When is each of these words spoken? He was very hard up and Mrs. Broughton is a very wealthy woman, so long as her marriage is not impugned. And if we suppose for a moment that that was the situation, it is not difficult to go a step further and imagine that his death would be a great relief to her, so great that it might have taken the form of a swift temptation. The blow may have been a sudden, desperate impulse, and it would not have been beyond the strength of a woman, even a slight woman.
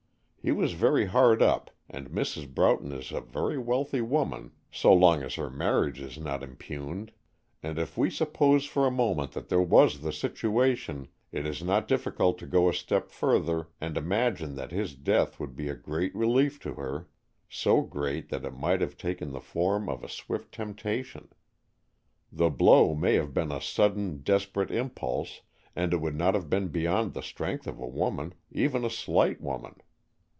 He 0.43 0.51
was 0.51 0.73
very 0.73 1.05
hard 1.05 1.39
up 1.43 1.69
and 1.87 2.09
Mrs. 2.09 2.51
Broughton 2.51 2.91
is 2.91 3.11
a 3.11 3.21
very 3.21 3.59
wealthy 3.59 4.01
woman, 4.01 4.51
so 4.71 4.91
long 4.91 5.21
as 5.21 5.35
her 5.35 5.51
marriage 5.51 5.99
is 6.01 6.17
not 6.17 6.41
impugned. 6.41 7.11
And 7.61 7.77
if 7.77 7.95
we 7.95 8.09
suppose 8.09 8.65
for 8.65 8.87
a 8.87 8.89
moment 8.89 9.33
that 9.33 9.49
that 9.49 9.61
was 9.61 10.01
the 10.01 10.11
situation, 10.11 11.09
it 11.31 11.45
is 11.45 11.61
not 11.63 11.87
difficult 11.87 12.39
to 12.39 12.47
go 12.47 12.67
a 12.67 12.73
step 12.73 13.11
further 13.11 13.67
and 13.79 13.95
imagine 13.97 14.55
that 14.55 14.71
his 14.71 14.95
death 14.95 15.39
would 15.39 15.55
be 15.55 15.69
a 15.69 15.75
great 15.75 16.15
relief 16.15 16.59
to 16.61 16.73
her, 16.73 17.07
so 17.47 17.81
great 17.83 18.29
that 18.29 18.43
it 18.43 18.57
might 18.57 18.81
have 18.81 18.97
taken 18.97 19.33
the 19.33 19.41
form 19.41 19.87
of 19.87 20.03
a 20.03 20.09
swift 20.09 20.51
temptation. 20.51 21.27
The 22.31 22.49
blow 22.49 22.95
may 22.95 23.13
have 23.13 23.31
been 23.31 23.51
a 23.51 23.61
sudden, 23.61 24.23
desperate 24.23 24.71
impulse, 24.71 25.41
and 25.75 25.93
it 25.93 26.01
would 26.01 26.15
not 26.15 26.33
have 26.33 26.49
been 26.49 26.69
beyond 26.69 27.13
the 27.13 27.21
strength 27.21 27.67
of 27.67 27.77
a 27.79 27.85
woman, 27.85 28.33
even 28.51 28.83
a 28.83 28.89
slight 28.89 29.39
woman. 29.39 29.75